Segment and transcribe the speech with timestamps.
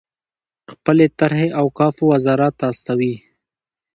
[0.71, 3.15] خپلې طرحې اوقافو وزارت ته استوي.